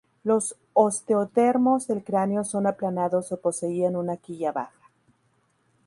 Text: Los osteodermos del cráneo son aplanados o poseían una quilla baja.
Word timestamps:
Los 0.23 0.55
osteodermos 0.73 1.85
del 1.85 2.03
cráneo 2.03 2.43
son 2.43 2.65
aplanados 2.65 3.31
o 3.33 3.39
poseían 3.39 3.95
una 3.95 4.17
quilla 4.17 4.51
baja. 4.51 4.89